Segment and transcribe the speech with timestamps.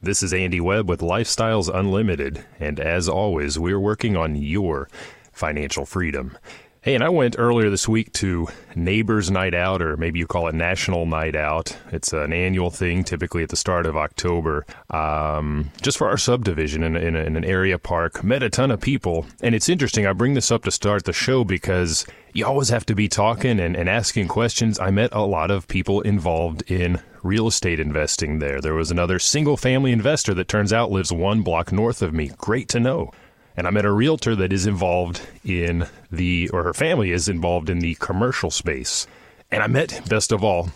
[0.00, 4.88] This is Andy Webb with Lifestyles Unlimited, and as always, we're working on your
[5.32, 6.38] financial freedom.
[6.82, 10.46] Hey, and I went earlier this week to Neighbors Night Out, or maybe you call
[10.46, 11.76] it National Night Out.
[11.90, 16.84] It's an annual thing, typically at the start of October, um, just for our subdivision
[16.84, 18.22] in, in, in an area park.
[18.22, 20.06] Met a ton of people, and it's interesting.
[20.06, 22.06] I bring this up to start the show because
[22.38, 24.78] you always have to be talking and, and asking questions.
[24.78, 28.60] I met a lot of people involved in real estate investing there.
[28.60, 32.30] There was another single family investor that turns out lives one block north of me.
[32.38, 33.10] Great to know.
[33.56, 37.68] And I met a realtor that is involved in the, or her family is involved
[37.68, 39.08] in the commercial space.
[39.50, 40.70] And I met, best of all,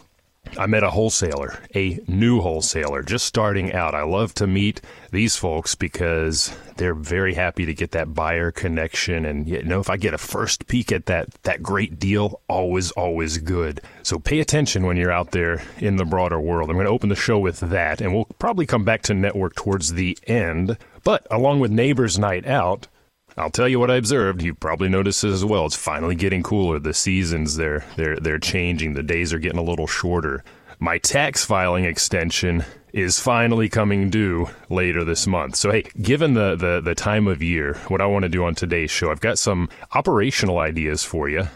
[0.58, 3.94] I met a wholesaler, a new wholesaler, just starting out.
[3.94, 9.24] I love to meet these folks because they're very happy to get that buyer connection.
[9.24, 12.90] And you know, if I get a first peek at that that great deal, always,
[12.92, 13.80] always good.
[14.02, 16.68] So pay attention when you're out there in the broader world.
[16.68, 19.54] I'm going to open the show with that, and we'll probably come back to network
[19.54, 20.76] towards the end.
[21.02, 22.88] But along with Neighbors Night Out,
[23.36, 24.42] I'll tell you what I observed.
[24.42, 25.66] You probably noticed as well.
[25.66, 26.78] It's finally getting cooler.
[26.78, 28.94] The seasons they're they're they're changing.
[28.94, 30.44] The days are getting a little shorter.
[30.78, 35.56] My tax filing extension is finally coming due later this month.
[35.56, 38.54] So hey, given the the, the time of year, what I want to do on
[38.54, 41.48] today's show, I've got some operational ideas for you.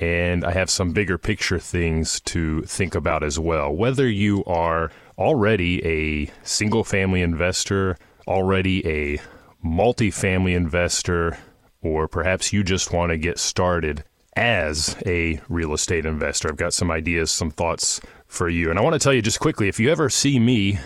[0.00, 3.72] And I have some bigger picture things to think about as well.
[3.72, 9.20] Whether you are already a single family investor, already a
[9.64, 11.38] multifamily investor,
[11.82, 14.04] or perhaps you just want to get started
[14.36, 16.48] as a real estate investor.
[16.48, 18.70] I've got some ideas, some thoughts for you.
[18.70, 20.78] And I want to tell you just quickly if you ever see me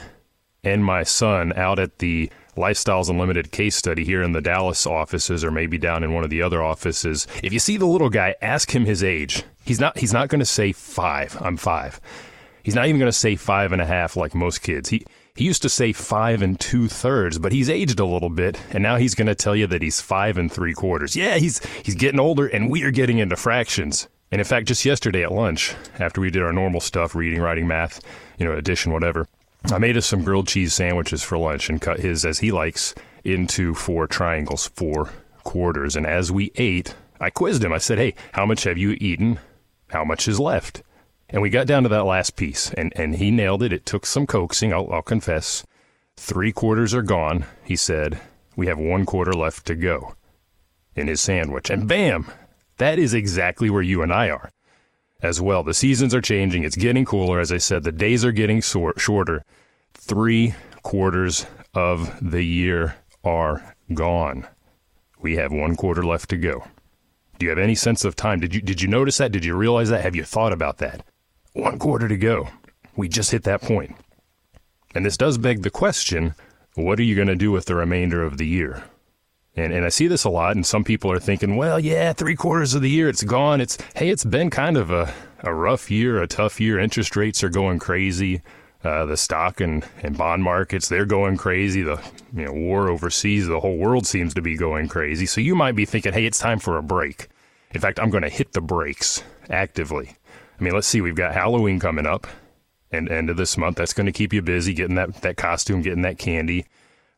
[0.62, 5.44] and my son out at the Lifestyles Unlimited case study here in the Dallas offices
[5.44, 8.34] or maybe down in one of the other offices, if you see the little guy,
[8.42, 9.44] ask him his age.
[9.64, 11.38] He's not he's not going to say 5.
[11.40, 12.00] I'm 5.
[12.68, 14.90] He's not even going to say five and a half like most kids.
[14.90, 15.06] He
[15.38, 18.82] he used to say five and two thirds, but he's aged a little bit, and
[18.82, 21.14] now he's going to tell you that he's five and three quarters.
[21.14, 24.08] Yeah, he's he's getting older, and we are getting into fractions.
[24.32, 27.68] And in fact, just yesterday at lunch, after we did our normal stuff, reading, writing,
[27.68, 28.00] math,
[28.36, 29.28] you know, addition, whatever,
[29.66, 32.96] I made us some grilled cheese sandwiches for lunch and cut his, as he likes,
[33.22, 35.10] into four triangles, four
[35.44, 35.94] quarters.
[35.94, 37.72] And as we ate, I quizzed him.
[37.72, 39.38] I said, Hey, how much have you eaten?
[39.90, 40.82] How much is left?
[41.30, 43.72] And we got down to that last piece, and, and he nailed it.
[43.72, 45.66] It took some coaxing, I'll, I'll confess.
[46.16, 48.20] Three quarters are gone, he said.
[48.56, 50.14] We have one quarter left to go
[50.96, 51.70] in his sandwich.
[51.70, 52.30] And bam!
[52.78, 54.50] That is exactly where you and I are
[55.20, 55.62] as well.
[55.62, 56.64] The seasons are changing.
[56.64, 57.40] It's getting cooler.
[57.40, 59.44] As I said, the days are getting sor- shorter.
[59.94, 64.46] Three quarters of the year are gone.
[65.20, 66.64] We have one quarter left to go.
[67.38, 68.40] Do you have any sense of time?
[68.40, 69.32] Did you did you notice that?
[69.32, 70.02] Did you realize that?
[70.02, 71.04] Have you thought about that?
[71.52, 72.48] One quarter to go.
[72.96, 73.96] We just hit that point.
[74.94, 76.34] And this does beg the question
[76.74, 78.84] what are you going to do with the remainder of the year?
[79.56, 82.36] And, and I see this a lot, and some people are thinking, well, yeah, three
[82.36, 83.60] quarters of the year, it's gone.
[83.60, 86.78] It's, hey, it's been kind of a, a rough year, a tough year.
[86.78, 88.42] Interest rates are going crazy.
[88.84, 91.82] Uh, the stock and, and bond markets, they're going crazy.
[91.82, 92.00] The
[92.32, 95.26] you know, war overseas, the whole world seems to be going crazy.
[95.26, 97.26] So you might be thinking, hey, it's time for a break.
[97.72, 100.17] In fact, I'm going to hit the brakes actively.
[100.58, 102.26] I mean, let's see, we've got Halloween coming up
[102.90, 103.76] and end of this month.
[103.76, 106.66] That's going to keep you busy getting that, that costume, getting that candy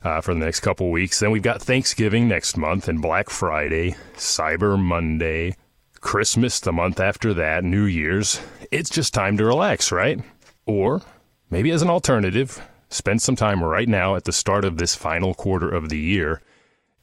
[0.02, 1.20] uh, for the next couple weeks.
[1.20, 5.56] Then we've got Thanksgiving next month and Black Friday, Cyber Monday,
[6.00, 8.40] Christmas the month after that, New Year's.
[8.70, 10.20] It's just time to relax, right?
[10.66, 11.02] Or
[11.50, 15.34] maybe as an alternative, spend some time right now at the start of this final
[15.34, 16.42] quarter of the year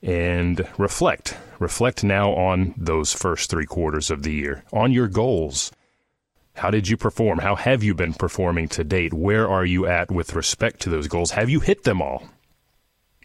[0.03, 1.35] and reflect.
[1.59, 5.71] Reflect now on those first three quarters of the year, on your goals
[6.57, 7.39] how did you perform?
[7.39, 9.13] How have you been performing to date?
[9.13, 11.31] Where are you at with respect to those goals?
[11.31, 12.27] Have you hit them all?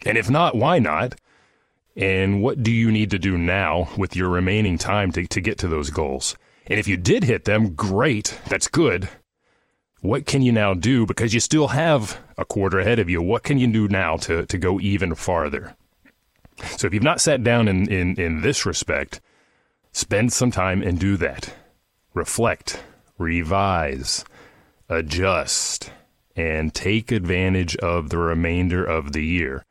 [0.05, 1.15] And if not, why not?
[1.95, 5.57] And what do you need to do now with your remaining time to, to get
[5.59, 6.35] to those goals?
[6.67, 8.39] And if you did hit them, great.
[8.47, 9.09] That's good.
[10.01, 11.05] What can you now do?
[11.05, 13.21] Because you still have a quarter ahead of you.
[13.21, 15.75] What can you do now to, to go even farther?
[16.77, 19.21] So if you've not sat down in, in, in this respect,
[19.91, 21.53] spend some time and do that.
[22.13, 22.79] Reflect
[23.17, 24.25] revise,
[24.89, 25.91] adjust,
[26.35, 29.65] and take advantage of the remainder of the year.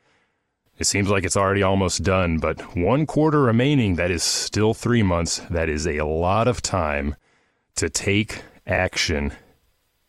[0.78, 5.02] It seems like it's already almost done, but one quarter remaining, that is still three
[5.02, 5.38] months.
[5.50, 7.16] That is a lot of time
[7.76, 9.32] to take action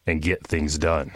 [0.06, 1.12] and get things done.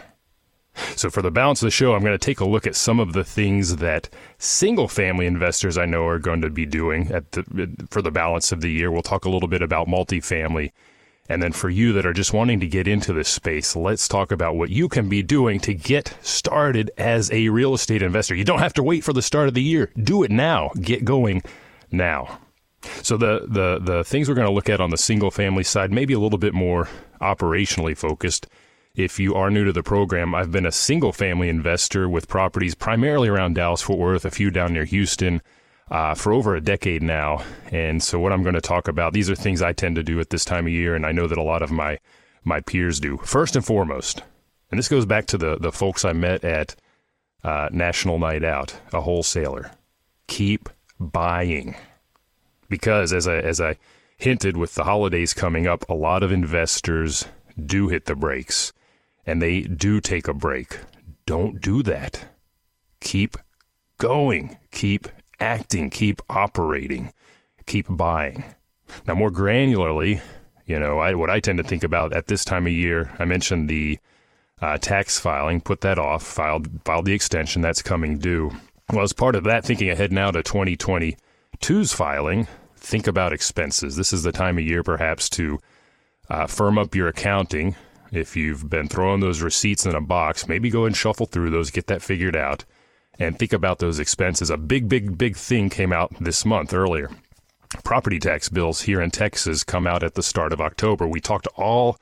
[0.94, 3.00] So, for the balance of the show, I'm going to take a look at some
[3.00, 7.32] of the things that single family investors I know are going to be doing at
[7.32, 8.90] the, for the balance of the year.
[8.90, 10.70] We'll talk a little bit about multifamily.
[11.28, 14.32] And then for you that are just wanting to get into this space, let's talk
[14.32, 18.34] about what you can be doing to get started as a real estate investor.
[18.34, 19.90] You don't have to wait for the start of the year.
[20.02, 20.70] Do it now.
[20.80, 21.42] Get going
[21.90, 22.40] now.
[23.02, 25.92] So the the the things we're going to look at on the single family side,
[25.92, 26.88] maybe a little bit more
[27.20, 28.46] operationally focused.
[28.94, 32.74] If you are new to the program, I've been a single family investor with properties
[32.74, 35.42] primarily around Dallas Fort Worth, a few down near Houston,
[35.90, 37.42] uh, for over a decade now.
[37.70, 40.20] And so, what I'm going to talk about, these are things I tend to do
[40.20, 41.98] at this time of year, and I know that a lot of my
[42.44, 43.18] my peers do.
[43.18, 44.22] First and foremost,
[44.70, 46.76] and this goes back to the the folks I met at
[47.44, 49.70] uh, National Night Out, a wholesaler.
[50.26, 50.68] Keep
[51.00, 51.76] buying,
[52.68, 53.76] because as I as I
[54.16, 57.26] hinted with the holidays coming up, a lot of investors
[57.64, 58.72] do hit the brakes,
[59.26, 60.78] and they do take a break.
[61.24, 62.28] Don't do that.
[63.00, 63.36] Keep
[63.98, 64.56] going.
[64.70, 65.08] Keep
[65.40, 67.12] acting, keep operating,
[67.66, 68.44] keep buying.
[69.06, 70.20] Now, more granularly,
[70.66, 73.24] you know, I, what I tend to think about at this time of year, I
[73.24, 73.98] mentioned the
[74.60, 78.50] uh, tax filing, put that off, filed, filed the extension that's coming due.
[78.92, 83.96] Well, as part of that, thinking ahead now to 2022's filing, think about expenses.
[83.96, 85.58] This is the time of year perhaps to
[86.28, 87.76] uh, firm up your accounting.
[88.10, 91.70] If you've been throwing those receipts in a box, maybe go and shuffle through those,
[91.70, 92.64] get that figured out
[93.18, 94.50] and think about those expenses.
[94.50, 97.10] A big, big, big thing came out this month earlier.
[97.84, 101.06] Property tax bills here in Texas come out at the start of October.
[101.06, 101.98] We talked all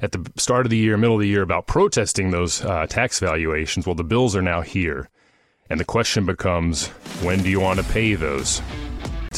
[0.00, 3.18] at the start of the year, middle of the year, about protesting those uh, tax
[3.18, 3.86] valuations.
[3.86, 5.08] Well, the bills are now here.
[5.68, 6.88] And the question becomes
[7.22, 8.62] when do you want to pay those?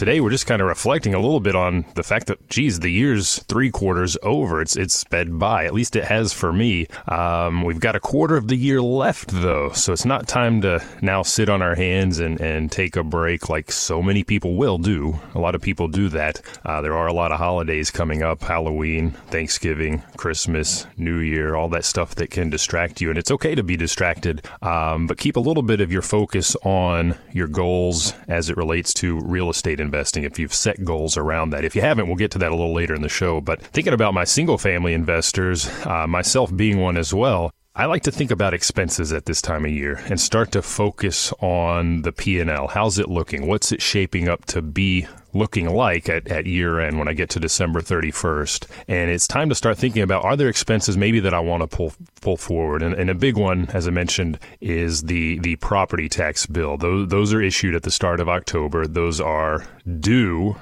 [0.03, 2.91] Today, we're just kind of reflecting a little bit on the fact that, geez, the
[2.91, 4.61] year's three quarters over.
[4.61, 5.65] It's it's sped by.
[5.65, 6.89] At least it has for me.
[7.07, 10.85] Um, we've got a quarter of the year left, though, so it's not time to
[11.03, 14.77] now sit on our hands and, and take a break like so many people will
[14.77, 15.21] do.
[15.37, 16.43] A lot of people do that.
[16.65, 21.69] Uh, there are a lot of holidays coming up Halloween, Thanksgiving, Christmas, New Year, all
[21.69, 23.11] that stuff that can distract you.
[23.11, 26.57] And it's okay to be distracted, um, but keep a little bit of your focus
[26.65, 31.51] on your goals as it relates to real estate investing if you've set goals around
[31.51, 31.67] that.
[31.67, 33.43] If you haven't, we'll get to that a little later in the show.
[33.43, 38.03] But thinking about my single family investors, uh, myself being one as well, I like
[38.05, 42.13] to think about expenses at this time of year and start to focus on the
[42.13, 42.69] P&L.
[42.69, 43.47] How's it looking?
[43.47, 47.31] What's it shaping up to be looking like at, at year end when I get
[47.31, 48.67] to December 31st?
[48.89, 51.67] And it's time to start thinking about are there expenses maybe that I want to
[51.67, 52.83] pull pull forward?
[52.83, 56.77] And, and a big one, as I mentioned, is the the property tax bill.
[56.77, 58.87] Those those are issued at the start of October.
[58.87, 59.67] Those are
[60.01, 60.57] due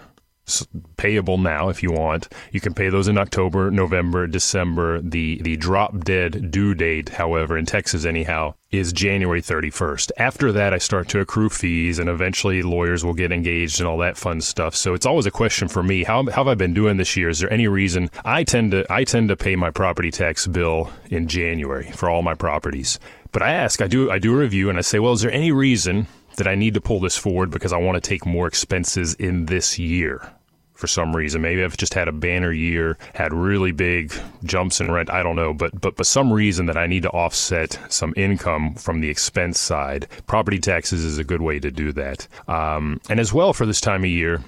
[0.96, 2.28] payable now if you want.
[2.52, 5.00] You can pay those in October, November, December.
[5.00, 10.12] The the drop dead due date, however, in Texas anyhow, is January 31st.
[10.16, 13.98] After that, I start to accrue fees, and eventually lawyers will get engaged and all
[13.98, 14.76] that fun stuff.
[14.76, 17.28] So it's always a question for me: how, how have I been doing this year?
[17.28, 20.90] Is there any reason I tend to I tend to pay my property tax bill
[21.10, 22.98] in January for all my properties?
[23.32, 25.32] But I ask, I do I do a review, and I say, well, is there
[25.32, 26.06] any reason
[26.36, 29.46] that I need to pull this forward because I want to take more expenses in
[29.46, 30.32] this year?
[30.80, 31.42] For some reason.
[31.42, 34.12] Maybe I've just had a banner year, had really big
[34.44, 35.10] jumps in rent.
[35.10, 38.74] I don't know, but but but some reason that I need to offset some income
[38.74, 40.08] from the expense side.
[40.26, 42.26] Property taxes is a good way to do that.
[42.48, 44.42] Um, and as well for this time of year,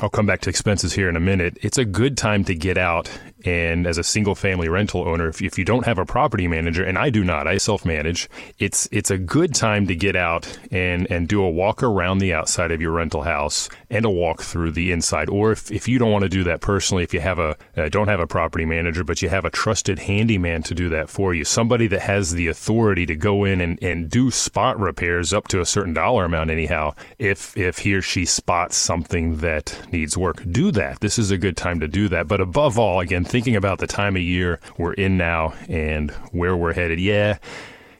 [0.00, 1.58] I'll come back to expenses here in a minute.
[1.60, 3.10] It's a good time to get out
[3.44, 6.84] and as a single family rental owner, if, if you don't have a property manager,
[6.84, 10.58] and I do not, I self manage, it's it's a good time to get out
[10.70, 14.42] and, and do a walk around the outside of your rental house and a walk
[14.42, 15.28] through the inside.
[15.28, 17.88] Or if, if you don't want to do that personally, if you have a uh,
[17.88, 21.34] don't have a property manager, but you have a trusted handyman to do that for
[21.34, 25.48] you, somebody that has the authority to go in and, and do spot repairs up
[25.48, 30.16] to a certain dollar amount anyhow, if if he or she spots something that needs
[30.16, 31.00] work, do that.
[31.00, 32.28] This is a good time to do that.
[32.28, 36.54] But above all, again, thinking about the time of year we're in now and where
[36.54, 37.38] we're headed, yeah,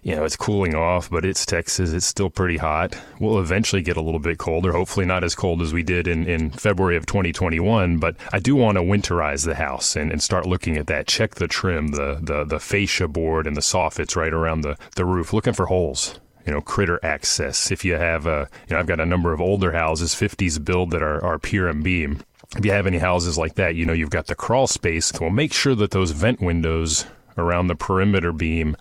[0.03, 1.93] you know, it's cooling off, but it's Texas.
[1.93, 2.99] It's still pretty hot.
[3.19, 6.27] We'll eventually get a little bit colder, hopefully not as cold as we did in,
[6.27, 7.97] in February of 2021.
[7.97, 11.07] But I do want to winterize the house and, and start looking at that.
[11.07, 15.07] Check the trim, the, the, the fascia board and the soffits right around the, the
[15.07, 17.71] roof, looking for holes you know, critter access.
[17.71, 20.91] If you have a, you know, I've got a number of older houses, 50s build
[20.91, 22.19] that are, are pier and beam
[22.57, 25.13] if you have any houses like that, you know you've got the crawl space.
[25.21, 27.07] Well, make sure that those vent windows
[27.39, 28.77] around the perimeter beam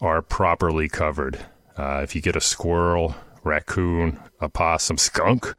[0.00, 1.38] are properly covered.
[1.76, 5.54] Uh, if you get a squirrel, raccoon, a possum, skunk,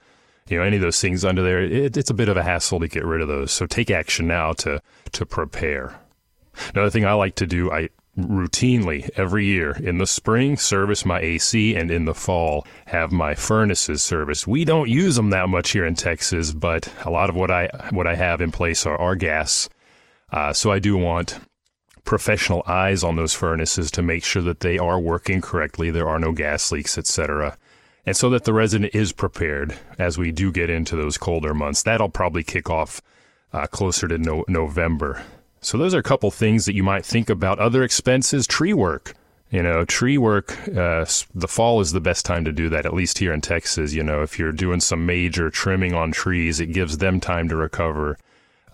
[0.47, 2.79] you know any of those things under there, it, it's a bit of a hassle
[2.79, 3.51] to get rid of those.
[3.51, 5.99] So take action now to to prepare.
[6.73, 7.89] Another thing I like to do, I
[8.27, 13.35] routinely every year in the spring service my AC and in the fall have my
[13.35, 14.47] furnaces serviced.
[14.47, 17.69] We don't use them that much here in Texas, but a lot of what I
[17.91, 19.69] what I have in place are, are gas.
[20.31, 21.39] Uh, so I do want
[22.03, 26.19] professional eyes on those furnaces to make sure that they are working correctly, there are
[26.19, 27.57] no gas leaks, etc.
[28.05, 31.83] And so that the resident is prepared as we do get into those colder months.
[31.83, 33.01] That'll probably kick off
[33.53, 35.23] uh, closer to no- November.
[35.61, 37.59] So those are a couple things that you might think about.
[37.59, 39.13] Other expenses, tree work.
[39.51, 42.93] You know, tree work, uh, the fall is the best time to do that, at
[42.93, 43.93] least here in Texas.
[43.93, 47.55] You know, if you're doing some major trimming on trees, it gives them time to
[47.55, 48.19] recover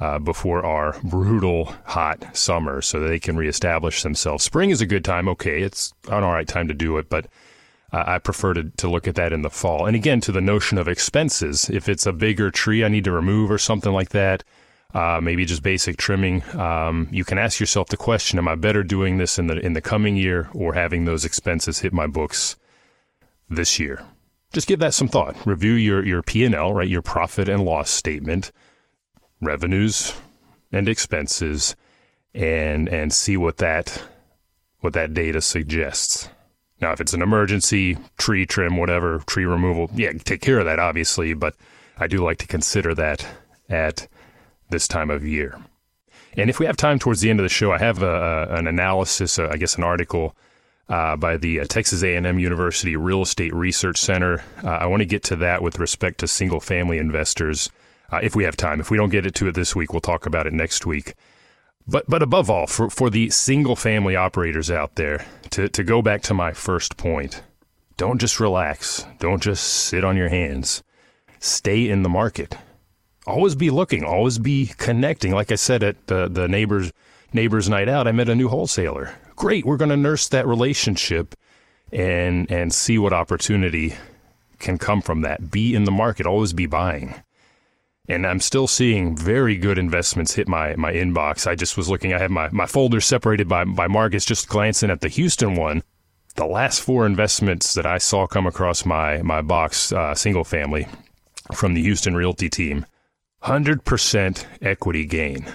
[0.02, 4.44] uh, before our brutal hot summer so they can reestablish themselves.
[4.44, 5.30] Spring is a good time.
[5.30, 7.28] Okay, it's an all right time to do it, but
[7.94, 9.86] uh, I prefer to, to look at that in the fall.
[9.86, 13.14] And again, to the notion of expenses, if it's a bigger tree I need to
[13.14, 14.44] remove or something like that,
[14.96, 16.42] uh, maybe just basic trimming.
[16.58, 19.74] Um, you can ask yourself the question: Am I better doing this in the in
[19.74, 22.56] the coming year or having those expenses hit my books
[23.50, 24.06] this year?
[24.54, 25.36] Just give that some thought.
[25.46, 26.88] Review your your P and L, right?
[26.88, 28.54] Your profit and loss statement,
[29.42, 30.14] revenues
[30.72, 31.76] and expenses,
[32.34, 34.02] and and see what that
[34.80, 36.30] what that data suggests.
[36.80, 40.80] Now, if it's an emergency, tree trim, whatever, tree removal, yeah, take care of that,
[40.80, 41.34] obviously.
[41.34, 41.56] But
[41.98, 43.28] I do like to consider that
[43.68, 44.08] at
[44.70, 45.60] this time of year.
[46.38, 48.68] And if we have time towards the end of the show, I have a, an
[48.68, 50.36] analysis, uh, I guess, an article
[50.90, 54.44] uh, by the uh, Texas A&M University Real Estate Research Center.
[54.64, 57.70] Uh, I want to get to that with respect to single-family investors,
[58.12, 58.80] uh, if we have time.
[58.80, 61.16] If we don't get it to it this week, we'll talk about it next week.
[61.88, 66.24] But but above all, for for the single-family operators out there, to to go back
[66.24, 67.44] to my first point,
[67.96, 69.06] don't just relax.
[69.20, 70.84] Don't just sit on your hands.
[71.40, 72.58] Stay in the market
[73.28, 75.34] always be looking, always be connecting.
[75.34, 76.92] Like I said at the, the neighbors
[77.34, 79.14] neighbors night out, I met a new wholesaler.
[79.36, 81.36] Great, we're going to nurse that relationship
[81.92, 83.96] and and see what opportunity
[84.60, 85.52] can come from that.
[85.52, 87.16] Be in the market, always be buying.
[88.08, 91.48] And I'm still seeing very good investments hit my my inbox.
[91.48, 94.92] I just was looking, I have my, my folder separated by, by markets, just glancing
[94.92, 95.82] at the Houston one.
[96.36, 100.86] The last four investments that I saw come across my, my box, uh, single family,
[101.54, 102.86] from the Houston Realty team,
[103.46, 105.46] 100% equity gain.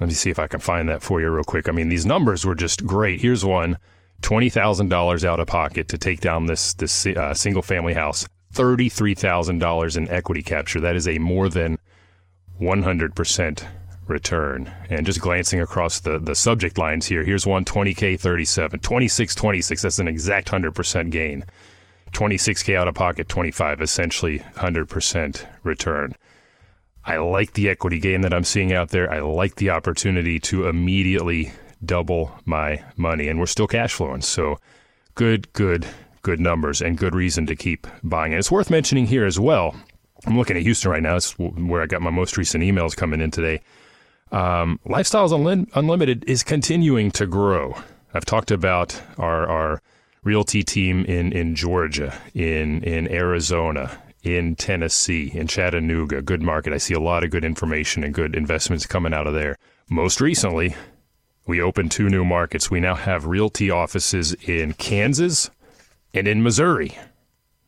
[0.00, 1.68] Let me see if I can find that for you real quick.
[1.68, 3.20] I mean, these numbers were just great.
[3.20, 3.78] Here's one
[4.22, 10.08] $20,000 out of pocket to take down this, this uh, single family house, $33,000 in
[10.10, 10.80] equity capture.
[10.80, 11.78] That is a more than
[12.60, 13.66] 100%
[14.08, 14.72] return.
[14.90, 19.82] And just glancing across the, the subject lines here, here's one 20K 37, 26 26.
[19.82, 21.44] That's an exact 100% gain.
[22.12, 26.14] 26K out of pocket, 25, essentially 100% return.
[27.04, 29.10] I like the equity gain that I'm seeing out there.
[29.10, 31.52] I like the opportunity to immediately
[31.84, 34.20] double my money, and we're still cash flowing.
[34.20, 34.58] So,
[35.14, 35.86] good, good,
[36.22, 38.32] good numbers and good reason to keep buying.
[38.32, 39.74] And it's worth mentioning here as well.
[40.26, 41.14] I'm looking at Houston right now.
[41.14, 43.62] That's where I got my most recent emails coming in today.
[44.32, 45.32] Um, Lifestyles
[45.74, 47.74] Unlimited is continuing to grow.
[48.12, 49.82] I've talked about our, our
[50.22, 56.72] realty team in, in Georgia, in, in Arizona, in Tennessee, in Chattanooga, good market.
[56.72, 59.56] I see a lot of good information and good investments coming out of there.
[59.88, 60.74] Most recently,
[61.46, 62.70] we opened two new markets.
[62.70, 65.50] We now have realty offices in Kansas
[66.12, 66.96] and in Missouri.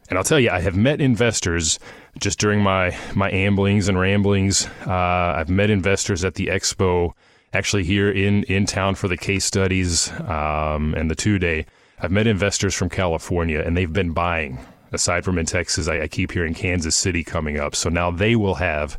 [0.08, 1.78] And I'll tell you, I have met investors
[2.20, 4.66] just during my, my amblings and ramblings.
[4.86, 7.12] Uh, I've met investors at the expo,
[7.52, 11.66] actually here in, in town for the case studies um, and the two day.
[11.98, 14.58] I've met investors from California, and they've been buying
[14.92, 17.74] aside from in Texas, I, I keep hearing Kansas City coming up.
[17.74, 18.98] So now they will have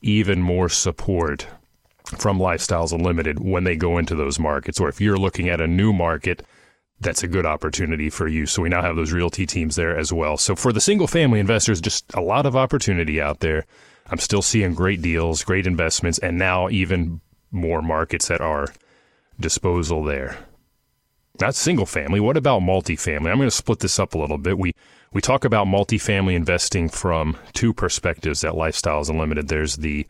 [0.00, 1.46] even more support
[2.18, 4.80] from Lifestyles Unlimited when they go into those markets.
[4.80, 6.44] Or if you're looking at a new market,
[7.00, 8.46] that's a good opportunity for you.
[8.46, 10.36] So we now have those realty teams there as well.
[10.36, 13.66] So for the single family investors, just a lot of opportunity out there.
[14.08, 17.20] I'm still seeing great deals, great investments, and now even
[17.50, 18.68] more markets at our
[19.38, 20.36] disposal there.
[21.38, 22.20] That's single family.
[22.20, 23.30] What about multifamily?
[23.30, 24.58] I'm going to split this up a little bit.
[24.58, 24.74] We
[25.12, 29.48] we talk about multifamily investing from two perspectives at Lifestyles Unlimited.
[29.48, 30.06] There's the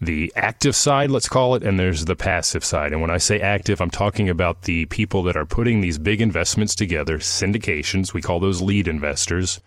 [0.00, 2.92] the active side, let's call it, and there's the passive side.
[2.92, 6.20] And when I say active, I'm talking about the people that are putting these big
[6.20, 8.12] investments together, syndications.
[8.12, 9.60] We call those lead investors.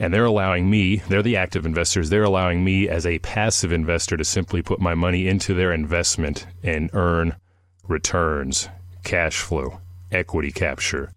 [0.00, 4.16] And they're allowing me, they're the active investors, they're allowing me as a passive investor
[4.16, 7.36] to simply put my money into their investment and earn
[7.86, 8.68] returns,
[9.04, 9.81] cash flow
[10.12, 11.12] equity capture.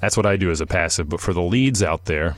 [0.00, 1.08] That's what I do as a passive.
[1.08, 2.36] But for the leads out there,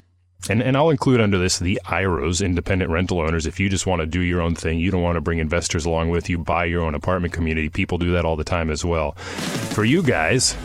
[0.49, 3.47] and, and I'll include under this the IROs, independent rental owners.
[3.47, 5.85] If you just want to do your own thing, you don't want to bring investors
[5.85, 7.69] along with you, buy your own apartment community.
[7.69, 9.13] People do that all the time as well.
[9.13, 10.57] For you guys,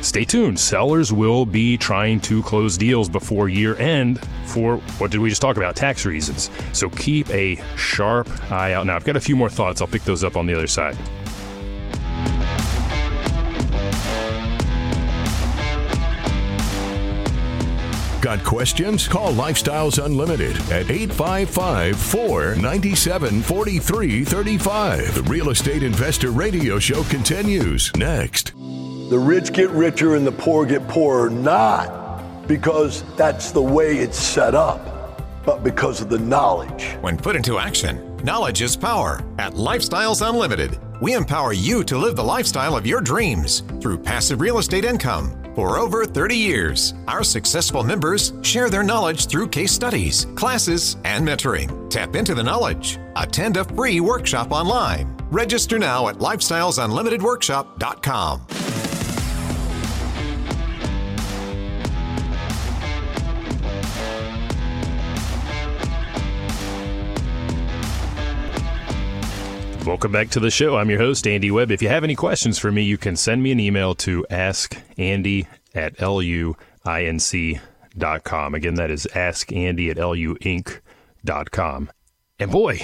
[0.00, 0.58] stay tuned.
[0.58, 5.40] Sellers will be trying to close deals before year end for what did we just
[5.40, 5.76] talk about?
[5.76, 6.50] Tax reasons.
[6.72, 8.86] So keep a sharp eye out.
[8.86, 9.80] Now, I've got a few more thoughts.
[9.80, 10.96] I'll pick those up on the other side.
[18.22, 19.08] Got questions?
[19.08, 25.14] Call Lifestyles Unlimited at 855 497 4335.
[25.16, 28.52] The Real Estate Investor Radio Show continues next.
[28.54, 34.18] The rich get richer and the poor get poorer, not because that's the way it's
[34.18, 36.92] set up, but because of the knowledge.
[37.00, 39.20] When put into action, knowledge is power.
[39.40, 44.40] At Lifestyles Unlimited, we empower you to live the lifestyle of your dreams through passive
[44.40, 49.72] real estate income for over 30 years, our successful members share their knowledge through case
[49.72, 51.90] studies, classes, and mentoring.
[51.90, 52.98] Tap into the knowledge.
[53.16, 55.16] Attend a free workshop online.
[55.30, 58.81] Register now at lifestylesunlimitedworkshop.com.
[69.84, 70.76] Welcome back to the show.
[70.76, 71.72] I'm your host, Andy Webb.
[71.72, 75.48] If you have any questions for me, you can send me an email to askandy
[75.74, 76.54] at luinc.com.
[78.54, 81.90] Again, that is askandy at luinc.com.
[82.38, 82.80] And boy,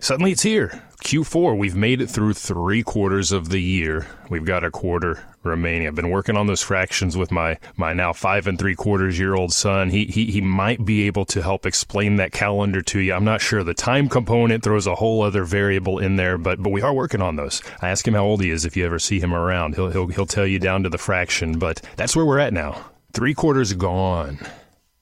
[0.00, 0.82] suddenly it's here.
[1.04, 4.08] Q4, we've made it through three quarters of the year.
[4.28, 5.86] We've got a quarter remaining.
[5.86, 9.34] I've been working on those fractions with my my now five and three quarters year
[9.34, 9.90] old son.
[9.90, 13.12] He he he might be able to help explain that calendar to you.
[13.12, 13.62] I'm not sure.
[13.62, 17.22] The time component throws a whole other variable in there, but but we are working
[17.22, 17.62] on those.
[17.80, 19.74] I ask him how old he is if you ever see him around.
[19.74, 22.84] He'll he'll he'll tell you down to the fraction, but that's where we're at now.
[23.12, 24.38] Three quarters gone.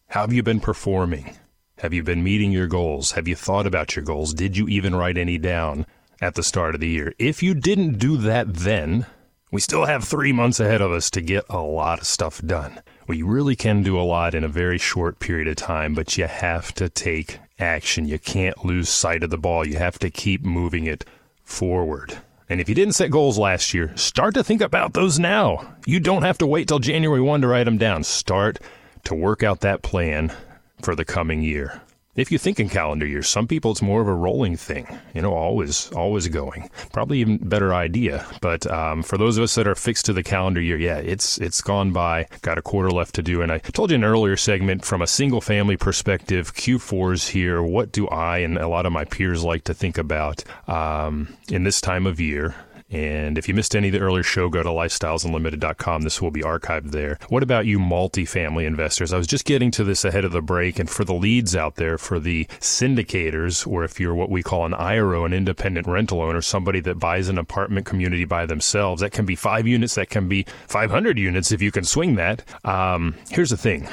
[0.09, 1.35] How have you been performing?
[1.79, 3.13] Have you been meeting your goals?
[3.13, 4.35] Have you thought about your goals?
[4.35, 5.87] Did you even write any down
[6.21, 7.15] at the start of the year?
[7.19, 9.07] If you didn't do that then,
[9.53, 12.81] we still have three months ahead of us to get a lot of stuff done.
[13.07, 16.27] We really can do a lot in a very short period of time, but you
[16.27, 18.09] have to take action.
[18.09, 19.69] You can't lose sight of the ball.
[19.69, 21.05] You have to keep moving it
[21.45, 22.17] forward.
[22.49, 25.75] And if you didn't set goals last year, start to think about those now.
[25.87, 28.05] You don't have to wait till January 1 to write them down.
[28.05, 28.59] Start
[29.05, 30.33] to work out that plan
[30.81, 31.82] for the coming year.
[32.15, 35.23] If you think in calendar years, some people it's more of a rolling thing, you
[35.23, 36.69] know, always, always going.
[36.93, 38.27] Probably even better idea.
[38.43, 41.39] But um, for those of us that are fixed to the calendar year, yeah, it's
[41.39, 42.27] it's gone by.
[42.43, 43.41] Got a quarter left to do.
[43.41, 47.63] And I told you in an earlier segment, from a single family perspective, Q4's here.
[47.63, 51.65] What do I and a lot of my peers like to think about um, in
[51.65, 52.55] this time of year?
[52.93, 56.03] And if you missed any of the earlier show, go to lifestylesunlimited.com.
[56.03, 57.19] This will be archived there.
[57.29, 59.13] What about you multifamily investors?
[59.13, 60.79] I was just getting to this ahead of the break.
[60.79, 64.67] And for the leads out there, for the syndicators, or if you're what we call
[64.67, 69.13] an IRO, an independent rental owner, somebody that buys an apartment community by themselves, that
[69.13, 72.45] can be five units, that can be 500 units if you can swing that.
[72.65, 73.89] Um, here's the thing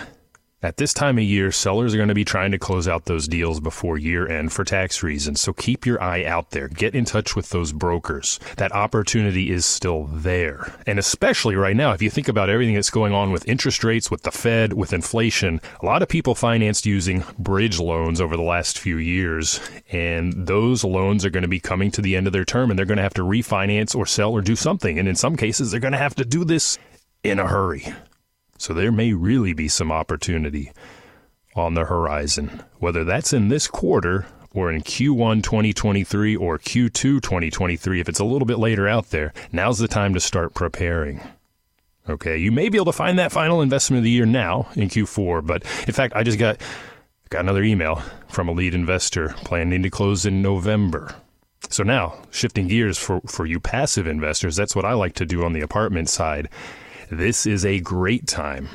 [0.61, 3.29] at this time of year, sellers are going to be trying to close out those
[3.29, 5.39] deals before year end for tax reasons.
[5.39, 6.67] So keep your eye out there.
[6.67, 8.41] Get in touch with those brokers.
[8.57, 10.73] That opportunity is still there.
[10.85, 14.11] And especially right now, if you think about everything that's going on with interest rates,
[14.11, 18.43] with the Fed, with inflation, a lot of people financed using bridge loans over the
[18.43, 19.61] last few years.
[19.93, 22.77] And those loans are going to be coming to the end of their term and
[22.77, 24.99] they're going to have to refinance or sell or do something.
[24.99, 26.77] And in some cases, they're going to have to do this
[27.23, 27.93] in a hurry.
[28.59, 30.71] So there may really be some opportunity
[31.55, 38.01] on the horizon, whether that's in this quarter or in Q1 2023 or Q2 2023.
[38.01, 41.21] If it's a little bit later out there, now's the time to start preparing.
[42.09, 44.89] Okay, you may be able to find that final investment of the year now in
[44.89, 46.59] Q4, but in fact, I just got
[47.29, 51.15] got another email from a lead investor planning to close in November.
[51.69, 55.45] So now, shifting gears for, for you passive investors, that's what I like to do
[55.45, 56.49] on the apartment side
[57.11, 58.69] this is a great time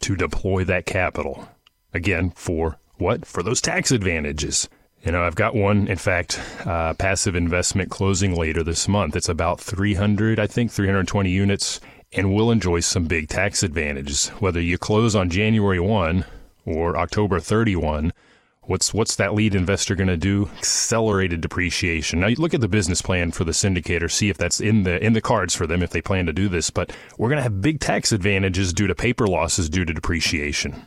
[0.00, 1.48] to deploy that capital.
[1.92, 3.26] Again, for what?
[3.26, 4.68] For those tax advantages.
[5.04, 9.14] You know, I've got one, in fact, uh, passive investment closing later this month.
[9.14, 11.80] It's about 300, I think, 320 units,
[12.12, 14.28] and we'll enjoy some big tax advantages.
[14.40, 16.24] Whether you close on January 1
[16.64, 18.12] or October 31,
[18.68, 20.50] What's what's that lead investor going to do?
[20.58, 22.20] Accelerated depreciation.
[22.20, 25.02] Now you look at the business plan for the syndicator, see if that's in the
[25.02, 26.68] in the cards for them if they plan to do this.
[26.68, 30.86] But we're going to have big tax advantages due to paper losses due to depreciation.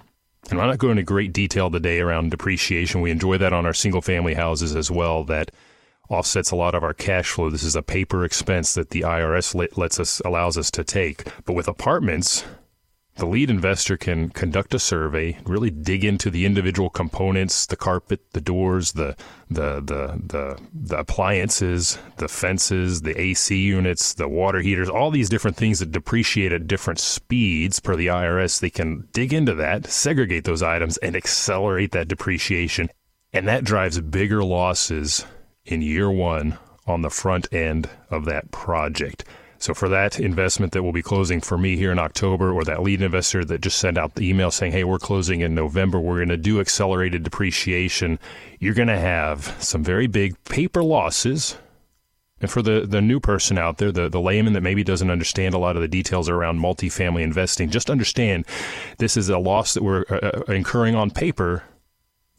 [0.51, 3.01] And I'm not going into great detail today around depreciation.
[3.01, 5.23] We enjoy that on our single family houses as well.
[5.23, 5.49] That
[6.07, 7.49] offsets a lot of our cash flow.
[7.49, 11.23] This is a paper expense that the IRS lets us allows us to take.
[11.45, 12.43] But with apartments,
[13.21, 18.19] the lead investor can conduct a survey, really dig into the individual components, the carpet,
[18.33, 19.15] the doors, the
[19.47, 25.29] the the the, the appliances, the fences, the AC units, the water heaters, all these
[25.29, 28.59] different things that depreciate at different speeds per the IRS.
[28.59, 32.89] They can dig into that, segregate those items and accelerate that depreciation.
[33.31, 35.25] And that drives bigger losses
[35.63, 36.57] in year 1
[36.87, 39.25] on the front end of that project.
[39.61, 42.81] So for that investment that will be closing for me here in October, or that
[42.81, 45.99] lead investor that just sent out the email saying, "Hey, we're closing in November.
[45.99, 48.17] We're going to do accelerated depreciation,"
[48.59, 51.57] you're going to have some very big paper losses.
[52.41, 55.53] And for the, the new person out there, the, the layman that maybe doesn't understand
[55.53, 58.47] a lot of the details around multifamily investing, just understand
[58.97, 61.63] this is a loss that we're uh, uh incurring on paper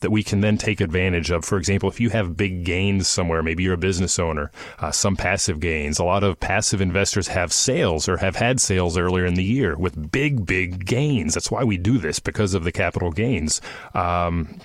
[0.03, 1.45] that we can then take advantage of.
[1.45, 5.17] For example, if you have big gains somewhere, maybe you're a business owner, uh, some
[5.17, 5.99] passive gains.
[5.99, 9.77] A lot of passive investors have sales or have had sales earlier in the year
[9.77, 11.35] with big, big gains.
[11.35, 13.61] That's why we do this because of the capital gains.
[13.95, 14.61] Um,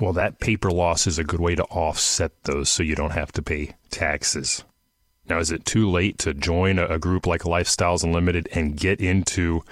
[0.00, 3.32] well, that paper loss is a good way to offset those so you don't have
[3.32, 4.64] to pay taxes.
[5.28, 9.62] Now, is it too late to join a, group like Lifestyles Unlimited and get into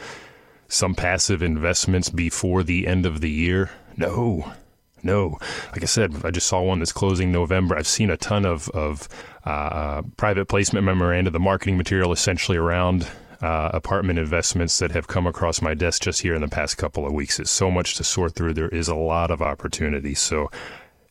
[0.68, 3.71] some passive investments before the end of the year?
[3.97, 4.53] No,
[5.02, 5.38] no,
[5.72, 7.76] like I said, I just saw one that's closing November.
[7.76, 9.08] I've seen a ton of of
[9.44, 13.08] uh, private placement memoranda, the marketing material essentially around
[13.40, 17.06] uh, apartment investments that have come across my desk just here in the past couple
[17.06, 17.38] of weeks.
[17.38, 18.54] It's so much to sort through.
[18.54, 20.14] There is a lot of opportunity.
[20.14, 20.50] So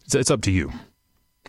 [0.04, 0.72] it's, it's up to you.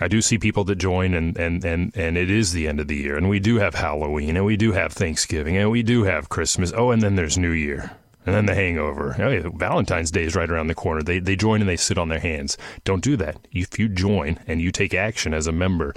[0.00, 2.86] I do see people that join, and, and, and, and it is the end of
[2.86, 6.04] the year, and we do have Halloween, and we do have Thanksgiving, and we do
[6.04, 6.72] have Christmas.
[6.76, 7.90] Oh, and then there's New Year
[8.26, 9.16] and then the hangover.
[9.18, 11.02] Oh, yeah, Valentine's Day is right around the corner.
[11.02, 12.58] They they join and they sit on their hands.
[12.84, 13.46] Don't do that.
[13.52, 15.94] If you join and you take action as a member,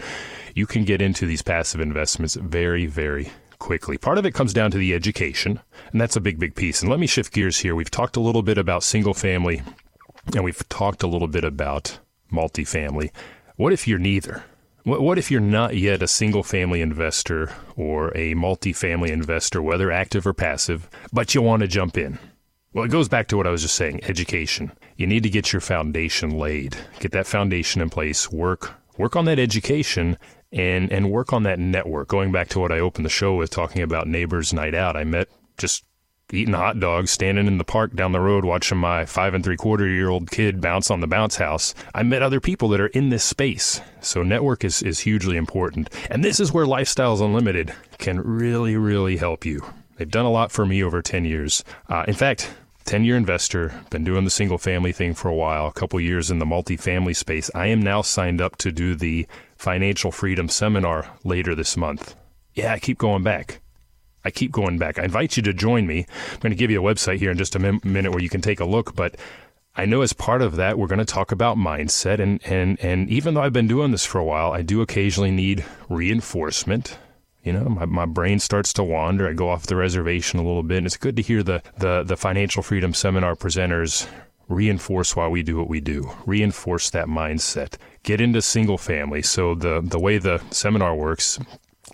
[0.56, 3.98] you can get into these passive investments very very quickly.
[3.98, 5.60] Part of it comes down to the education,
[5.92, 6.82] and that's a big big piece.
[6.82, 7.76] And let me shift gears here.
[7.76, 9.62] We've talked a little bit about single family,
[10.34, 12.00] and we've talked a little bit about
[12.32, 13.12] multifamily.
[13.56, 14.44] What if you're neither?
[14.84, 20.26] What if you're not yet a single family investor or a multifamily investor, whether active
[20.26, 22.18] or passive, but you want to jump in?
[22.74, 24.72] Well, it goes back to what I was just saying education.
[24.96, 29.26] You need to get your foundation laid, get that foundation in place, work, work on
[29.26, 30.18] that education.
[30.54, 32.10] And, and work on that network.
[32.10, 35.06] Going back to what I opened the show with, talking about neighbors' night out, I
[35.06, 35.86] met just
[36.34, 39.58] eating hot dogs, standing in the park down the road, watching my five and three
[39.58, 41.74] quarter year old kid bounce on the bounce house.
[41.94, 43.82] I met other people that are in this space.
[44.02, 45.90] So network is, is hugely important.
[46.10, 49.64] And this is where Lifestyles Unlimited can really, really help you.
[49.98, 51.64] They've done a lot for me over 10 years.
[51.88, 52.52] Uh, in fact,
[52.86, 56.32] 10 year investor, been doing the single family thing for a while, a couple years
[56.32, 57.52] in the multifamily space.
[57.54, 62.16] I am now signed up to do the financial freedom seminar later this month.
[62.54, 63.62] Yeah, I keep going back.
[64.24, 65.00] I keep going back.
[65.00, 66.06] I invite you to join me.
[66.34, 68.30] I'm going to give you a website here in just a min- minute where you
[68.30, 69.16] can take a look, but
[69.76, 72.20] I know as part of that, we're going to talk about mindset.
[72.20, 75.32] And, and, and even though I've been doing this for a while, I do occasionally
[75.32, 76.98] need reinforcement.
[77.44, 79.28] You know, my, my brain starts to wander.
[79.28, 80.80] I go off the reservation a little bit.
[80.80, 84.08] And it's good to hear the, the, the financial freedom seminar presenters
[84.50, 89.22] reinforce why we do what we do, reinforce that mindset, get into single family.
[89.22, 91.40] So the, the way the seminar works,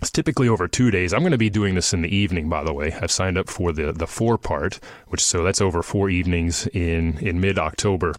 [0.00, 1.12] it's typically over two days.
[1.12, 2.92] I'm going to be doing this in the evening, by the way.
[2.92, 7.18] I've signed up for the the four part, which so that's over four evenings in
[7.18, 8.14] in mid October,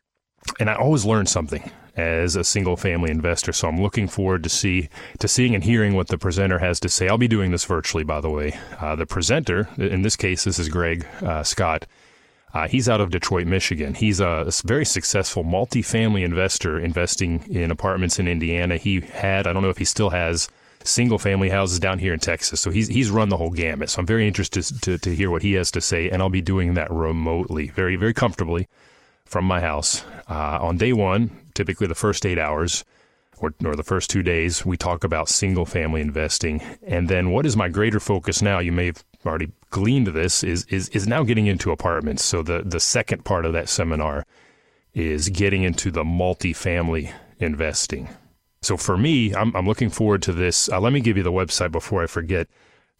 [0.59, 3.51] and I always learn something as a single family investor.
[3.51, 4.89] So I'm looking forward to see
[5.19, 7.07] to seeing and hearing what the presenter has to say.
[7.07, 8.57] I'll be doing this virtually, by the way.
[8.79, 11.85] Uh, the presenter, in this case, this is Greg uh, Scott.
[12.51, 13.93] Uh, he's out of Detroit, Michigan.
[13.93, 18.77] He's a very successful multifamily investor investing in apartments in Indiana.
[18.77, 20.49] He had, I don't know if he still has,
[20.83, 22.61] single family houses down here in Texas.
[22.61, 23.89] So he's he's run the whole gamut.
[23.89, 26.41] So I'm very interested to, to hear what he has to say, and I'll be
[26.41, 28.67] doing that remotely, very very comfortably
[29.25, 30.03] from my house.
[30.29, 32.83] Uh, on day one, typically the first eight hours.
[33.41, 36.61] Or, or the first two days, we talk about single family investing.
[36.83, 38.59] And then what is my greater focus now?
[38.59, 42.25] You may have already gleaned this is, is, is now getting into apartments.
[42.25, 44.25] So the, the second part of that seminar
[44.93, 48.09] is getting into the multifamily investing.
[48.61, 50.69] So for me, I'm, I'm looking forward to this.
[50.69, 52.47] Uh, let me give you the website before I forget.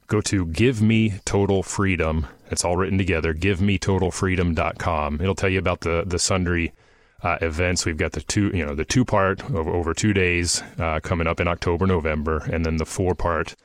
[0.07, 2.25] Go to Give Me Total Freedom.
[2.49, 3.33] It's all written together.
[3.33, 5.21] GiveMeTotalFreedom.com.
[5.21, 6.73] It'll tell you about the the sundry
[7.21, 7.85] uh, events.
[7.85, 11.27] We've got the two, you know, the two part over, over two days uh, coming
[11.27, 13.55] up in October, November, and then the four part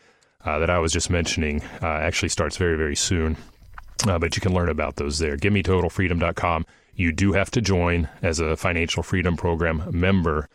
[0.45, 3.37] uh, that I was just mentioning uh, actually starts very, very soon.
[4.07, 5.37] Uh, but you can learn about those there.
[5.37, 6.67] GiveMeTotalFreedom.com.
[6.97, 10.49] You do have to join as a financial freedom program member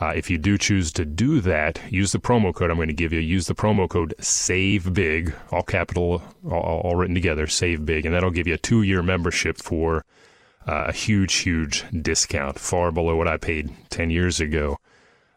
[0.00, 2.94] Uh, if you do choose to do that, use the promo code I'm going to
[2.94, 3.20] give you.
[3.20, 8.14] Use the promo code SAVE BIG, all capital, all, all written together, SAVE BIG, and
[8.14, 10.06] that'll give you a two year membership for
[10.66, 14.78] uh, a huge, huge discount, far below what I paid 10 years ago.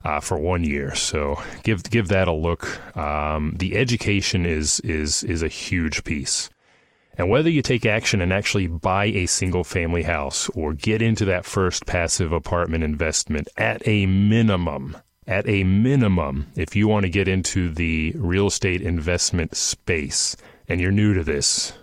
[0.06, 2.98] Uh, for one year, so give give that a look.
[2.98, 6.50] Um, the education is is is a huge piece.
[7.16, 11.26] And whether you take action and actually buy a single family house or get into
[11.26, 14.98] that first passive apartment investment at a minimum,
[15.28, 20.36] at a minimum, if you want to get into the real estate investment space
[20.68, 21.74] and you're new to this,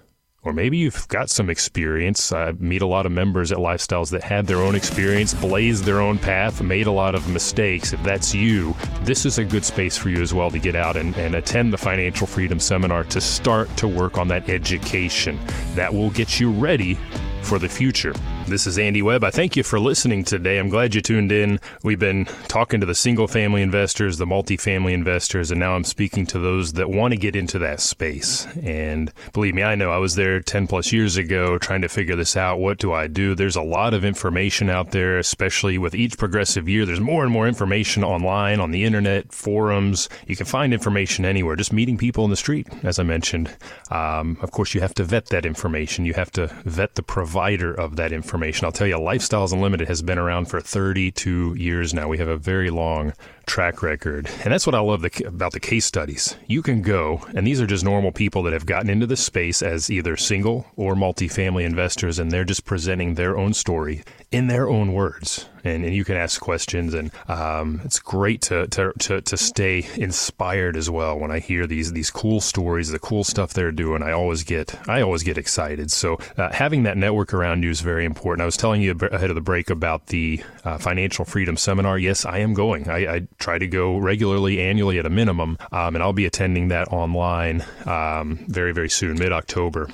[0.42, 2.32] or maybe you've got some experience.
[2.32, 6.00] I meet a lot of members at Lifestyles that had their own experience, blazed their
[6.00, 7.92] own path, made a lot of mistakes.
[7.92, 10.96] If that's you, this is a good space for you as well to get out
[10.96, 15.38] and, and attend the Financial Freedom Seminar to start to work on that education.
[15.74, 16.98] That will get you ready
[17.42, 18.14] for the future.
[18.46, 19.24] This is Andy Webb.
[19.24, 20.58] I thank you for listening today.
[20.58, 21.60] I'm glad you tuned in.
[21.82, 26.26] We've been talking to the single family investors, the multifamily investors, and now I'm speaking
[26.26, 28.46] to those that want to get into that space.
[28.62, 32.16] And believe me, I know I was there 10 plus years ago trying to figure
[32.16, 32.58] this out.
[32.58, 33.34] What do I do?
[33.34, 36.86] There's a lot of information out there, especially with each progressive year.
[36.86, 40.08] There's more and more information online, on the internet, forums.
[40.26, 43.56] You can find information anywhere, just meeting people in the street, as I mentioned.
[43.90, 46.04] Um, of course, you have to vet that information.
[46.04, 48.64] You have to vet the provider of that information.
[48.64, 52.08] I'll tell you, Lifestyles Unlimited has been around for 32 years now.
[52.08, 53.12] We have a very long
[53.50, 54.30] track record.
[54.44, 56.36] And that's what I love the, about the case studies.
[56.46, 59.60] You can go, and these are just normal people that have gotten into this space
[59.60, 64.68] as either single or multifamily investors, and they're just presenting their own story in their
[64.68, 65.46] own words.
[65.62, 69.86] And, and you can ask questions, and um, it's great to, to, to, to, stay
[69.96, 71.18] inspired as well.
[71.18, 74.78] When I hear these these cool stories, the cool stuff they're doing, I always get
[74.88, 75.90] I always get excited.
[75.90, 78.40] So uh, having that network around you is very important.
[78.40, 81.98] I was telling you ahead of the break about the uh, financial freedom seminar.
[81.98, 82.88] Yes, I am going.
[82.88, 86.68] I, I try to go regularly, annually at a minimum, um, and I'll be attending
[86.68, 89.88] that online um, very very soon, mid October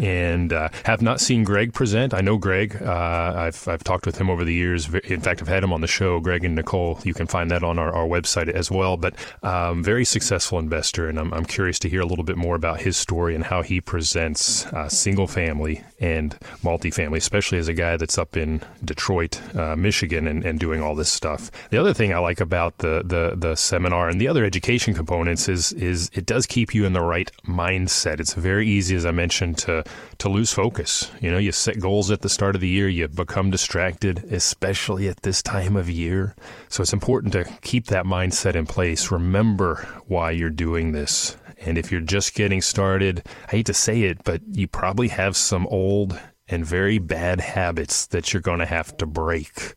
[0.00, 2.14] and uh, have not seen Greg present.
[2.14, 2.80] I know Greg.
[2.80, 4.92] Uh, I've I've talked with him over the years.
[5.04, 6.20] In fact, I've had him on the show.
[6.20, 6.98] Greg and Nicole.
[7.04, 8.96] You can find that on our, our website as well.
[8.96, 12.56] But um, very successful investor, and I'm I'm curious to hear a little bit more
[12.56, 17.74] about his story and how he presents uh, single family and multifamily, especially as a
[17.74, 21.50] guy that's up in Detroit, uh, Michigan, and, and doing all this stuff.
[21.70, 25.48] The other thing I like about the the the seminar and the other education components
[25.48, 28.20] is is it does keep you in the right mindset.
[28.20, 29.81] It's very easy, as I mentioned, to
[30.18, 31.10] to lose focus.
[31.20, 35.08] You know, you set goals at the start of the year, you become distracted, especially
[35.08, 36.34] at this time of year.
[36.68, 39.10] So it's important to keep that mindset in place.
[39.10, 41.36] Remember why you're doing this.
[41.64, 45.36] And if you're just getting started, I hate to say it, but you probably have
[45.36, 46.18] some old
[46.48, 49.74] and very bad habits that you're going to have to break.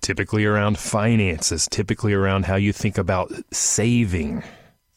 [0.00, 4.42] Typically around finances, typically around how you think about saving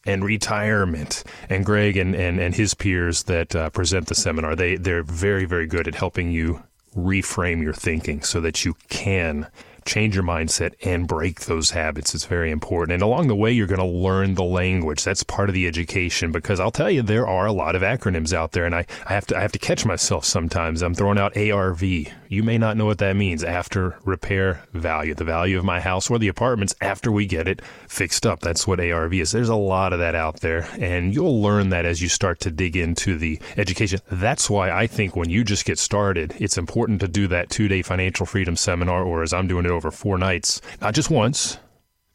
[0.06, 1.24] and retirement.
[1.48, 5.44] And Greg and, and, and his peers that uh, present the seminar, they, they're very,
[5.44, 6.62] very good at helping you
[6.96, 9.48] reframe your thinking so that you can
[9.84, 12.14] change your mindset and break those habits.
[12.14, 12.94] It's very important.
[12.94, 15.04] And along the way, you're going to learn the language.
[15.04, 18.32] That's part of the education because I'll tell you, there are a lot of acronyms
[18.32, 20.82] out there and I, I have to, I have to catch myself sometimes.
[20.82, 21.82] I'm throwing out ARV.
[21.82, 23.44] You may not know what that means.
[23.44, 27.60] After repair value, the value of my house or the apartments after we get it
[27.88, 28.40] fixed up.
[28.40, 29.32] That's what ARV is.
[29.32, 32.50] There's a lot of that out there and you'll learn that as you start to
[32.50, 34.00] dig into the education.
[34.10, 37.68] That's why I think when you just get started, it's important to do that two
[37.68, 41.58] day financial freedom seminar or as I'm doing it over four nights, not just once.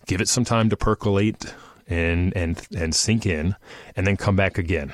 [0.06, 1.54] Give it some time to percolate
[1.88, 3.56] and and and sink in,
[3.96, 4.94] and then come back again.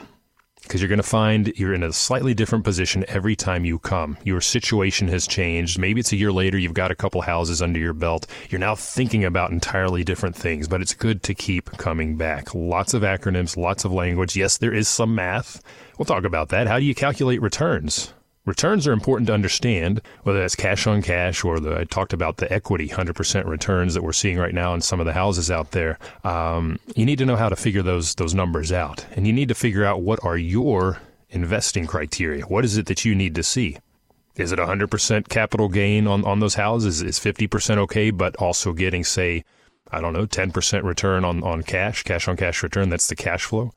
[0.63, 4.17] Because you're going to find you're in a slightly different position every time you come.
[4.23, 5.77] Your situation has changed.
[5.77, 8.27] Maybe it's a year later, you've got a couple houses under your belt.
[8.49, 12.55] You're now thinking about entirely different things, but it's good to keep coming back.
[12.55, 14.37] Lots of acronyms, lots of language.
[14.37, 15.61] Yes, there is some math.
[15.99, 16.67] We'll talk about that.
[16.67, 18.13] How do you calculate returns?
[18.45, 22.37] Returns are important to understand, whether that's cash on cash or the, I talked about
[22.37, 25.71] the equity 100% returns that we're seeing right now in some of the houses out
[25.71, 25.97] there.
[26.25, 29.47] Um, you need to know how to figure those those numbers out, and you need
[29.47, 32.43] to figure out what are your investing criteria.
[32.45, 33.77] What is it that you need to see?
[34.35, 37.01] Is it 100% capital gain on, on those houses?
[37.01, 39.43] Is 50% okay, but also getting, say,
[39.91, 42.89] I don't know, 10% return on, on cash, cash on cash return?
[42.89, 43.73] That's the cash flow.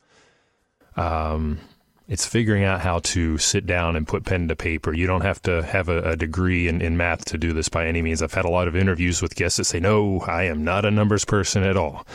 [0.97, 1.61] Um,
[2.09, 4.95] it's figuring out how to sit down and put pen to paper.
[4.95, 7.87] You don't have to have a, a, degree in, in math to do this by
[7.87, 8.23] any means.
[8.23, 10.91] I've had a lot of interviews with guests that say, no, I am not a
[10.91, 12.07] numbers person at all.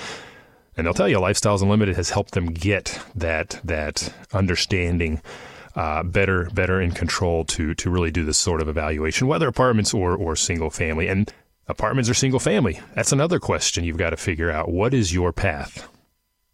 [0.77, 5.21] And they'll tell you Lifestyles Unlimited has helped them get that, that understanding
[5.75, 9.93] uh, better, better in control to, to really do this sort of evaluation, whether apartments
[9.93, 11.07] or, or single family.
[11.07, 11.31] And
[11.71, 12.81] Apartments or single family?
[12.95, 14.69] That's another question you've got to figure out.
[14.69, 15.87] What is your path?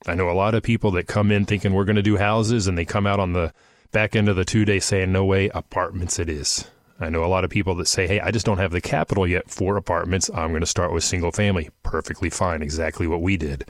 [0.08, 2.68] I know a lot of people that come in thinking we're going to do houses
[2.68, 3.54] and they come out on the
[3.92, 6.70] back end of the two day saying, no way, apartments it is.
[7.00, 9.28] I know a lot of people that say, hey, I just don't have the capital
[9.28, 10.30] yet for apartments.
[10.34, 11.70] I'm going to start with single family.
[11.84, 12.62] Perfectly fine.
[12.62, 13.70] Exactly what we did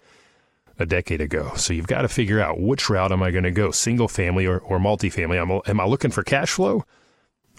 [0.79, 1.51] a decade ago.
[1.55, 4.45] So you've got to figure out which route am I going to go, single family
[4.45, 5.41] or, or multifamily?
[5.41, 6.85] Am, am I looking for cash flow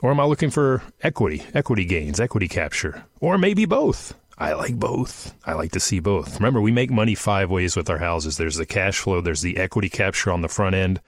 [0.00, 4.14] or am I looking for equity, equity gains, equity capture, or maybe both?
[4.40, 5.34] I like both.
[5.44, 6.36] I like to see both.
[6.36, 8.36] Remember, we make money five ways with our houses.
[8.36, 11.00] There's the cash flow, there's the equity capture on the front end,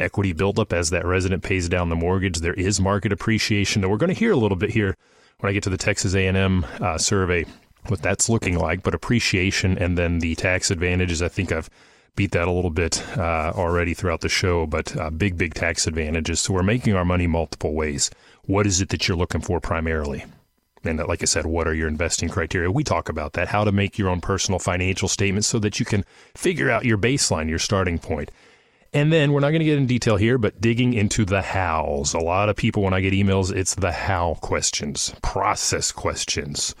[0.00, 2.38] equity buildup as that resident pays down the mortgage.
[2.38, 4.96] There is market appreciation that we're going to hear a little bit here
[5.38, 7.46] when I get to the Texas A&M uh, survey,
[7.86, 8.82] what that's looking like.
[8.82, 11.22] But appreciation and then the tax advantages.
[11.22, 11.70] I think I've
[12.16, 15.86] beat that a little bit uh, already throughout the show, but uh, big, big tax
[15.86, 16.40] advantages.
[16.40, 18.10] So we're making our money multiple ways.
[18.46, 20.24] What is it that you're looking for primarily?
[20.84, 22.70] And uh, like I said, what are your investing criteria?
[22.70, 25.86] We talk about that, how to make your own personal financial statements so that you
[25.86, 28.30] can figure out your baseline, your starting point.
[28.94, 32.12] And then we're not going to get in detail here, but digging into the hows.
[32.12, 36.74] A lot of people, when I get emails, it's the how questions, process questions.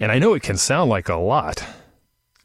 [0.00, 1.62] And I know it can sound like a lot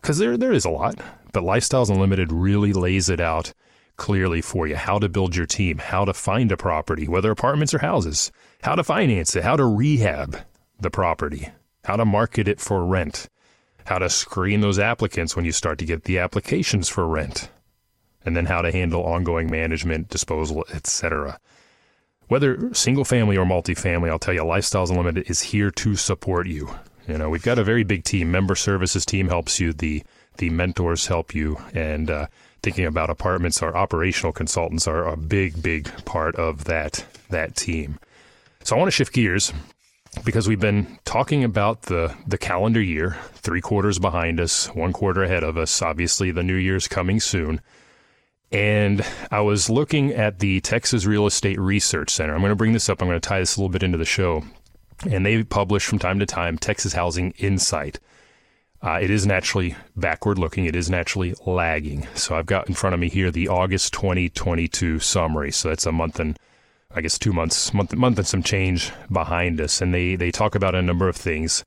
[0.02, 1.00] because there, there is a lot,
[1.32, 3.54] but Lifestyles Unlimited really lays it out
[3.96, 7.74] clearly for you how to build your team, how to find a property, whether apartments
[7.74, 8.32] or houses,
[8.64, 10.38] how to finance it, how to rehab
[10.80, 11.50] the property,
[11.84, 13.30] how to market it for rent,
[13.86, 17.50] how to screen those applicants when you start to get the applications for rent
[18.26, 21.40] and then how to handle ongoing management, disposal, etc.
[22.28, 26.70] Whether single family or multifamily, I'll tell you, Lifestyles Unlimited is here to support you.
[27.08, 28.32] You know, we've got a very big team.
[28.32, 29.74] Member services team helps you.
[29.74, 30.04] The
[30.38, 32.28] the mentors help you, and uh,
[32.62, 38.00] thinking about apartments, our operational consultants are a big, big part of that that team.
[38.64, 39.54] So I want to shift gears
[40.24, 45.24] because we've been talking about the the calendar year, three quarters behind us, one quarter
[45.24, 45.82] ahead of us.
[45.82, 47.62] Obviously, the new year's coming soon.
[48.52, 52.34] And I was looking at the Texas Real Estate Research Center.
[52.34, 53.02] I'm going to bring this up.
[53.02, 54.44] I'm going to tie this a little bit into the show.
[55.10, 58.00] And they publish from time to time Texas Housing Insight.
[58.82, 60.66] Uh, it is naturally backward looking.
[60.66, 62.08] It is naturally lagging.
[62.14, 65.52] So I've got in front of me here the August 2022 summary.
[65.52, 66.38] So that's a month and
[66.96, 69.82] I guess two months, month, month and some change behind us.
[69.82, 71.66] And they, they talk about a number of things.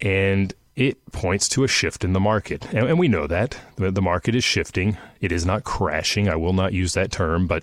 [0.00, 2.64] And it points to a shift in the market.
[2.72, 3.58] And, and we know that.
[3.76, 4.96] The, market is shifting.
[5.20, 6.30] It is not crashing.
[6.30, 7.62] I will not use that term, but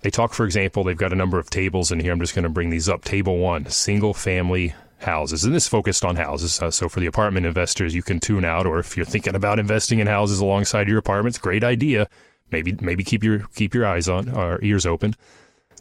[0.00, 2.12] they talk, for example, they've got a number of tables in here.
[2.12, 3.04] I'm just going to bring these up.
[3.04, 5.44] Table one, single family houses.
[5.44, 6.62] And this focused on houses.
[6.62, 9.58] Uh, so for the apartment investors, you can tune out, or if you're thinking about
[9.58, 12.08] investing in houses alongside your apartments, great idea.
[12.50, 15.16] Maybe, maybe keep your, keep your eyes on or ears open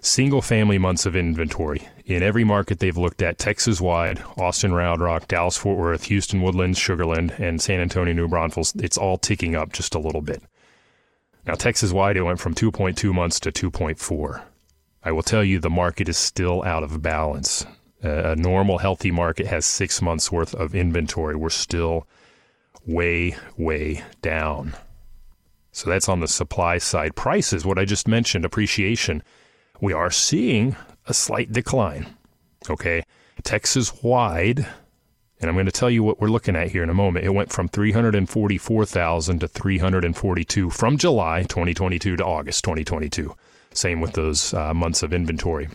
[0.03, 5.01] single family months of inventory in every market they've looked at Texas wide, Austin Round
[5.01, 8.75] Rock, Dallas Fort Worth, Houston Woodlands, Sugarland, and San Antonio New Braunfels.
[8.75, 10.43] It's all ticking up just a little bit.
[11.45, 14.41] Now, Texas wide, it went from 2.2 months to 2.4.
[15.03, 17.65] I will tell you the market is still out of balance.
[18.01, 21.35] a normal, healthy market has six months worth of inventory.
[21.35, 22.05] We're still
[22.85, 24.75] way, way down.
[25.71, 27.15] So that's on the supply side.
[27.15, 29.23] Prices, what I just mentioned, appreciation
[29.81, 30.75] we are seeing
[31.07, 32.15] a slight decline.
[32.69, 33.03] Okay.
[33.43, 34.65] Texas wide,
[35.39, 37.25] and I'm going to tell you what we're looking at here in a moment.
[37.25, 43.35] It went from 344,000 to 342 from July 2022 to August 2022.
[43.73, 45.69] Same with those uh, months of inventory.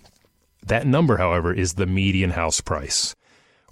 [0.65, 3.15] That number, however, is the median house price.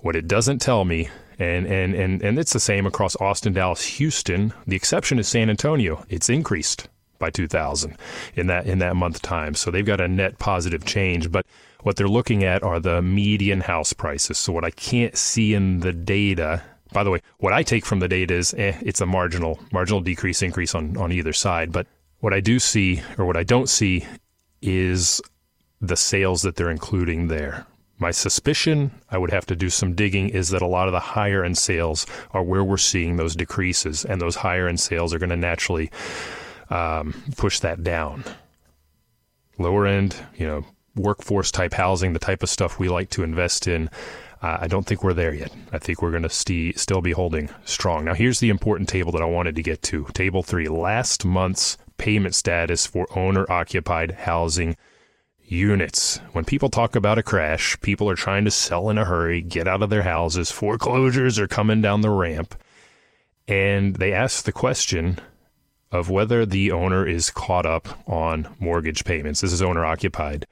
[0.00, 1.08] What it doesn't tell me,
[1.38, 5.48] and, and, and, and it's the same across Austin, Dallas, Houston, the exception is San
[5.48, 6.04] Antonio.
[6.08, 7.96] It's increased by 2000
[8.34, 9.54] in that in that month time.
[9.54, 11.46] So they've got a net positive change, but
[11.82, 14.38] what they're looking at are the median house prices.
[14.38, 18.00] So what I can't see in the data, by the way, what I take from
[18.00, 21.86] the data is eh, it's a marginal marginal decrease increase on on either side, but
[22.20, 24.06] what I do see or what I don't see
[24.62, 25.20] is
[25.80, 27.66] the sales that they're including there.
[27.98, 31.00] My suspicion, I would have to do some digging, is that a lot of the
[31.00, 35.18] higher end sales are where we're seeing those decreases, and those higher end sales are
[35.18, 35.90] going to naturally
[36.70, 38.24] um, push that down.
[39.58, 40.64] Lower end, you know,
[40.94, 43.88] workforce type housing, the type of stuff we like to invest in.
[44.42, 45.52] Uh, I don't think we're there yet.
[45.72, 48.04] I think we're going to st- still be holding strong.
[48.04, 50.04] Now, here's the important table that I wanted to get to.
[50.12, 54.76] Table three last month's payment status for owner occupied housing
[55.42, 56.18] units.
[56.32, 59.68] When people talk about a crash, people are trying to sell in a hurry, get
[59.68, 62.54] out of their houses, foreclosures are coming down the ramp.
[63.48, 65.18] And they ask the question
[65.92, 69.40] of whether the owner is caught up on mortgage payments.
[69.40, 70.46] This is owner occupied.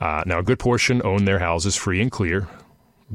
[0.00, 2.48] Uh, now, a good portion own their houses free and clear.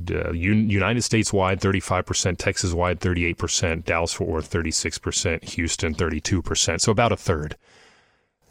[0.10, 6.80] Uh, United States wide, 35%, Texas wide, 38%, Dallas Fort Worth, 36%, Houston, 32%.
[6.80, 7.58] So about a third.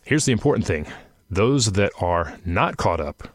[0.05, 0.87] Here's the important thing
[1.31, 3.29] those that are not caught up,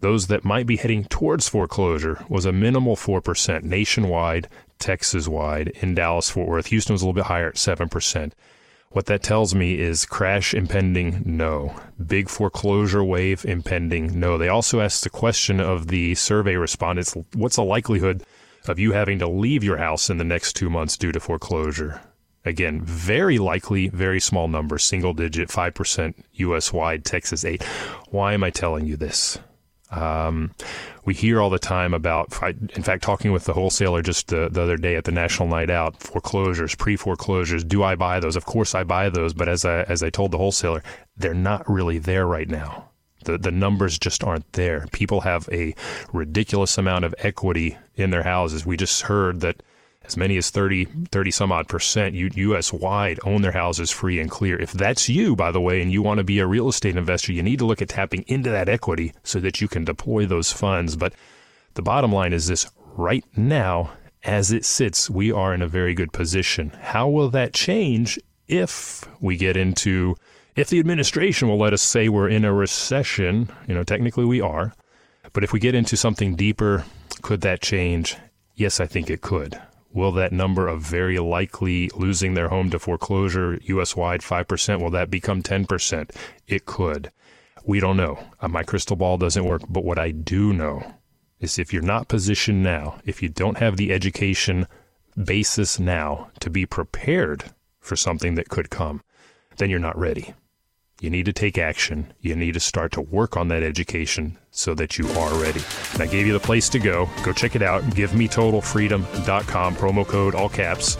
[0.00, 4.48] those that might be heading towards foreclosure, was a minimal 4% nationwide,
[4.78, 6.66] Texas wide, in Dallas Fort Worth.
[6.66, 8.32] Houston was a little bit higher at 7%.
[8.90, 11.78] What that tells me is crash impending, no.
[12.04, 14.38] Big foreclosure wave impending, no.
[14.38, 18.24] They also asked the question of the survey respondents what's the likelihood
[18.66, 22.00] of you having to leave your house in the next two months due to foreclosure?
[22.46, 27.62] Again, very likely, very small number, single digit, 5% US wide, Texas 8.
[28.08, 29.38] Why am I telling you this?
[29.90, 30.52] Um,
[31.04, 32.30] we hear all the time about,
[32.74, 35.70] in fact, talking with the wholesaler just the, the other day at the National Night
[35.70, 37.64] Out, foreclosures, pre foreclosures.
[37.64, 38.36] Do I buy those?
[38.36, 39.32] Of course, I buy those.
[39.32, 40.82] But as I as I told the wholesaler,
[41.16, 42.90] they're not really there right now.
[43.24, 44.86] The the numbers just aren't there.
[44.92, 45.74] People have a
[46.12, 48.66] ridiculous amount of equity in their houses.
[48.66, 49.62] We just heard that
[50.08, 52.72] as many as 30, 30 some odd percent U.S.
[52.72, 54.58] wide own their houses free and clear.
[54.58, 57.32] If that's you, by the way, and you want to be a real estate investor,
[57.32, 60.50] you need to look at tapping into that equity so that you can deploy those
[60.50, 60.96] funds.
[60.96, 61.12] But
[61.74, 63.92] the bottom line is this right now,
[64.24, 66.70] as it sits, we are in a very good position.
[66.80, 70.16] How will that change if we get into,
[70.56, 73.50] if the administration will let us say we're in a recession?
[73.66, 74.72] You know, technically we are.
[75.34, 76.86] But if we get into something deeper,
[77.20, 78.16] could that change?
[78.54, 79.60] Yes, I think it could.
[79.98, 84.90] Will that number of very likely losing their home to foreclosure US wide 5%, will
[84.90, 86.10] that become 10%?
[86.46, 87.10] It could.
[87.64, 88.22] We don't know.
[88.40, 89.62] Uh, my crystal ball doesn't work.
[89.68, 90.94] But what I do know
[91.40, 94.68] is if you're not positioned now, if you don't have the education
[95.20, 99.02] basis now to be prepared for something that could come,
[99.56, 100.32] then you're not ready.
[101.00, 102.12] You need to take action.
[102.20, 105.60] You need to start to work on that education so that you are ready.
[105.92, 107.08] And I gave you the place to go.
[107.22, 107.82] Go check it out.
[107.84, 110.98] GiveMeTotalFreedom.com, promo code all caps.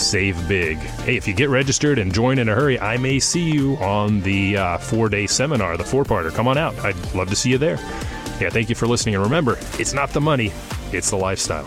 [0.00, 0.76] Save big.
[0.76, 4.20] Hey, if you get registered and join in a hurry, I may see you on
[4.20, 6.32] the uh, four day seminar, the four parter.
[6.32, 6.78] Come on out.
[6.84, 7.78] I'd love to see you there.
[8.40, 9.14] Yeah, thank you for listening.
[9.16, 10.52] And remember, it's not the money,
[10.92, 11.66] it's the lifestyle.